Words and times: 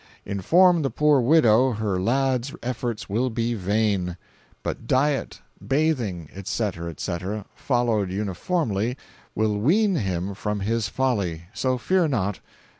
Inform 0.25 0.81
the 0.81 0.89
poor 0.89 1.21
widow 1.21 1.73
her 1.73 2.01
lad's 2.01 2.55
efforts 2.63 3.07
will 3.07 3.29
be 3.29 3.53
vain. 3.53 4.17
But 4.63 4.87
diet, 4.87 5.41
bathing, 5.63 6.27
etc. 6.33 6.89
etc., 6.89 7.45
followed 7.55 8.09
uniformly, 8.09 8.97
will 9.35 9.59
wean 9.59 9.93
him 9.97 10.33
from 10.33 10.61
his 10.61 10.89
folly—so 10.89 11.77
fear 11.77 12.07
not. 12.07 12.39